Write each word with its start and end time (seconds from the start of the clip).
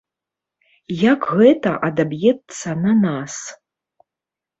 Як 1.11 1.27
гэта 1.39 1.73
адаб'ецца 1.87 2.69
на 2.87 2.95
нас. 3.05 3.37